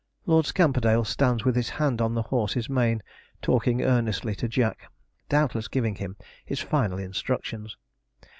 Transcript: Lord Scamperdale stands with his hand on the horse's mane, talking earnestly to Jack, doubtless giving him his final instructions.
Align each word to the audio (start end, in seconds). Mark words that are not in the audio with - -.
Lord 0.25 0.47
Scamperdale 0.47 1.05
stands 1.05 1.45
with 1.45 1.55
his 1.55 1.69
hand 1.69 2.01
on 2.01 2.15
the 2.15 2.23
horse's 2.23 2.67
mane, 2.67 3.03
talking 3.39 3.83
earnestly 3.83 4.33
to 4.37 4.47
Jack, 4.47 4.91
doubtless 5.29 5.67
giving 5.67 5.93
him 5.93 6.17
his 6.43 6.59
final 6.59 6.97
instructions. 6.97 7.77